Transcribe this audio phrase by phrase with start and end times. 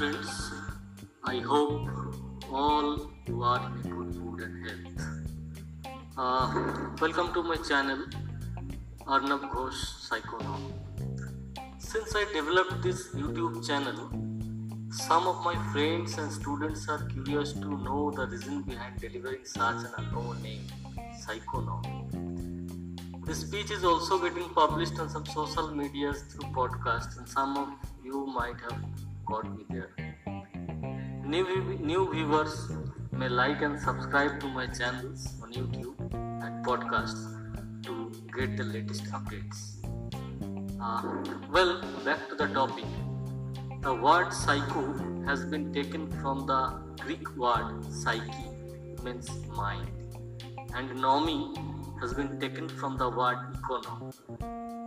[0.00, 0.50] friends.
[1.24, 1.88] I hope
[2.50, 5.02] all you are in good mood and health.
[6.16, 8.06] Uh, welcome to my channel,
[9.06, 10.62] Arnab Ghosh Psychonaut.
[11.76, 14.08] Since I developed this YouTube channel,
[14.90, 19.84] some of my friends and students are curious to know the reason behind delivering such
[19.84, 20.64] an unknown name,
[21.20, 21.84] Psychonaut.
[23.26, 27.68] The speech is also getting published on some social medias through podcasts, and some of
[28.02, 28.82] you might have
[29.30, 29.90] got me there.
[31.24, 31.44] New,
[31.90, 32.54] new viewers
[33.12, 35.98] may like and subscribe to my channels on YouTube
[36.44, 37.22] and podcasts
[37.84, 39.60] to get the latest updates.
[40.82, 41.02] Uh,
[41.52, 42.84] well, back to the topic.
[43.82, 44.84] The word psycho
[45.26, 46.62] has been taken from the
[47.04, 48.46] Greek word psyche,
[49.04, 49.30] means
[49.62, 49.88] mind,
[50.74, 51.40] and nomi
[52.00, 54.79] has been taken from the word econo.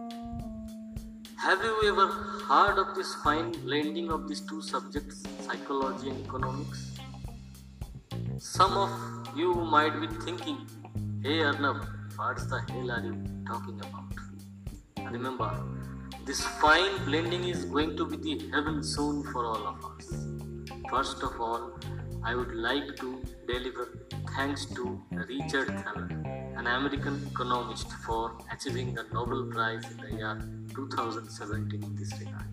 [1.44, 2.08] Have you ever
[2.48, 6.92] heard of this fine blending of these two subjects, psychology and economics?
[8.38, 10.60] Some of you might be thinking,
[11.22, 15.12] hey Arnab, what the hell are you talking about?
[15.12, 15.52] Remember,
[16.26, 20.14] this fine blending is going to be the heaven soon for all of us.
[20.90, 21.78] First of all,
[22.24, 23.90] I would like to deliver
[24.34, 26.23] thanks to Richard Thaler,
[26.66, 30.42] an American economist, for achieving the Nobel Prize in the year
[30.74, 32.52] 2017 in this regard.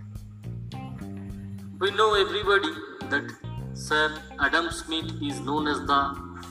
[1.78, 2.72] We know everybody
[3.10, 3.30] that
[3.74, 6.02] Sir Adam Smith is known as the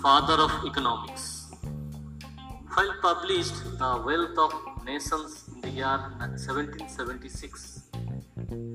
[0.01, 1.51] father of economics.
[2.73, 7.83] While published The Wealth of Nations in the year 1776,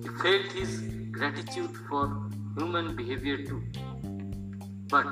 [0.03, 3.63] he felt his gratitude for human behavior too.
[4.89, 5.07] But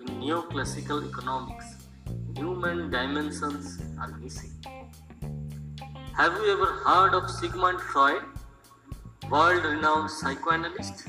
[0.00, 1.77] in neoclassical economics,
[2.38, 4.52] human dimensions are missing.
[6.16, 8.22] Have you ever heard of Sigmund Freud,
[9.28, 11.08] world renowned psychoanalyst?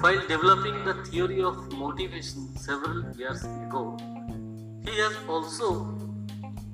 [0.00, 3.96] While developing the theory of motivation several years ago,
[4.84, 5.98] he has also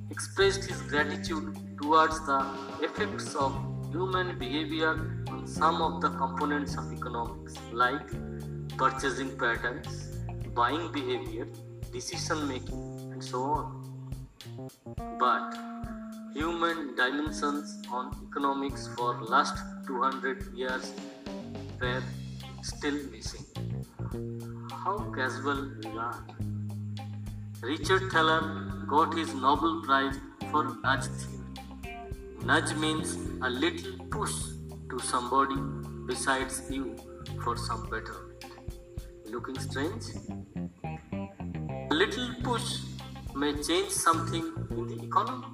[0.09, 2.39] expressed his gratitude towards the
[2.81, 3.53] effects of
[3.89, 8.09] human behavior on some of the components of economics, like
[8.77, 10.09] purchasing patterns,
[10.53, 11.47] buying behavior,
[11.93, 13.83] decision making, and so on.
[15.19, 15.55] But
[16.33, 20.91] human dimensions on economics for last 200 years
[21.79, 22.03] were
[22.63, 23.45] still missing.
[24.71, 26.25] How casual we are.
[27.61, 28.41] Richard Thaler
[28.87, 30.19] got his Nobel Prize
[30.51, 31.95] for nudge theory.
[32.43, 34.33] Nudge means a little push
[34.89, 35.55] to somebody
[36.07, 36.95] besides you
[37.43, 38.45] for some betterment.
[39.25, 40.03] Looking strange?
[41.93, 42.79] A little push
[43.35, 45.45] may change something in the economy.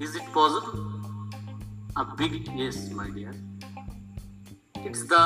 [0.00, 0.80] Is it possible?
[1.94, 3.32] A big yes, my dear.
[4.84, 5.22] It's the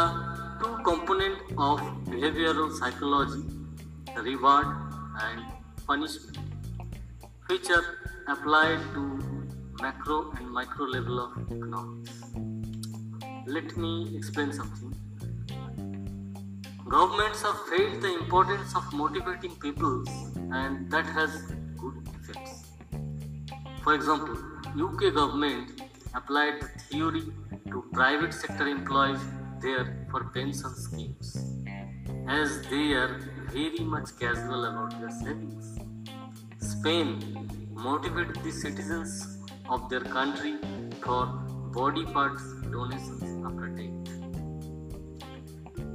[0.61, 3.43] two component of behavioral psychology,
[4.19, 4.67] reward
[5.29, 5.47] and
[5.87, 6.37] punishment,
[7.47, 7.87] which are
[8.29, 9.03] applied to
[9.81, 12.21] macro and micro level of economics.
[13.47, 14.95] Let me explain something.
[16.87, 20.05] Governments have failed the importance of motivating people
[20.53, 21.31] and that has
[21.77, 22.65] good effects.
[23.83, 24.37] For example,
[24.77, 25.83] UK government
[26.15, 27.23] applied the theory
[27.71, 29.21] to private sector employees
[29.61, 31.55] there for pension schemes
[32.29, 33.21] as they are
[33.53, 35.79] very much casual about their savings.
[36.59, 37.09] Spain
[37.73, 39.39] motivated the citizens
[39.69, 40.55] of their country
[41.03, 41.27] for
[41.75, 43.91] body parts donations after death.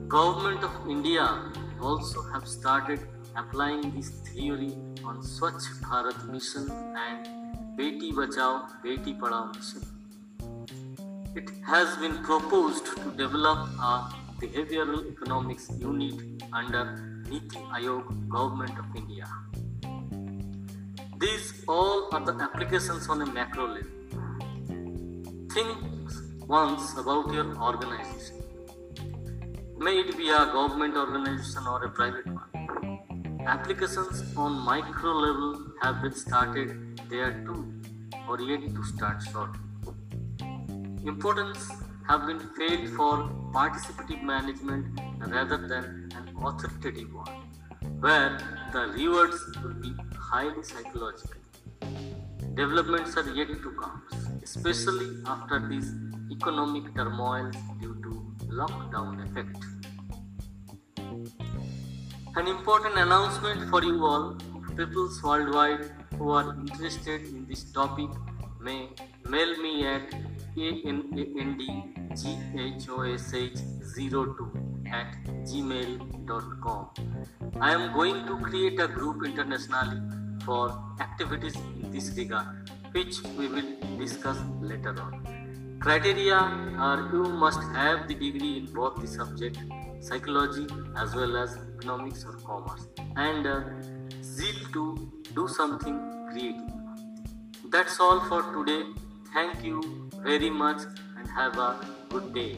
[0.07, 2.99] Government of India also have started
[3.35, 4.73] applying this theory
[5.03, 7.27] on Swachh Bharat mission and
[7.77, 9.81] Beti Bachao Beti Padhao mission.
[11.35, 16.83] It has been proposed to develop a behavioral economics unit under
[17.29, 19.27] Niti Aayog Government of India.
[21.19, 23.89] These all are the applications on a macro level.
[25.53, 25.77] Think
[26.47, 28.37] once about your organization.
[29.77, 32.58] May it be a government organization or a private one.
[33.51, 37.81] Applications on micro level have been started there too,
[38.27, 39.59] or yet to start shortly.
[41.03, 41.71] Importance
[42.07, 43.15] have been felt for
[43.51, 44.99] participative management
[45.35, 47.39] rather than an authoritative one,
[48.01, 48.37] where
[48.71, 51.41] the rewards will be highly psychological.
[52.53, 54.03] Developments are yet to come,
[54.43, 55.91] especially after this
[56.31, 57.49] economic turmoil
[57.81, 58.11] due to
[58.61, 59.88] lockdown effect.
[62.35, 64.35] An important announcement for you all,
[64.77, 68.09] peoples worldwide who are interested in this topic
[68.61, 68.89] may
[69.27, 70.13] mail me at
[70.57, 71.83] A N A N D
[72.15, 73.57] G H O S H
[73.95, 74.51] 02
[74.91, 75.15] at
[75.49, 76.89] gmail.com.
[77.59, 79.99] I am going to create a group internationally
[80.45, 85.38] for activities in this regard, which we will discuss later on.
[85.79, 86.35] Criteria
[86.87, 89.57] are you must have the degree in both the subject
[90.01, 90.67] psychology
[90.97, 93.61] as well as economics or commerce and uh,
[94.21, 95.97] zeal to do something
[96.29, 96.73] creative.
[97.71, 98.83] That's all for today.
[99.33, 100.81] Thank you very much
[101.17, 101.71] and have a
[102.09, 102.57] good day.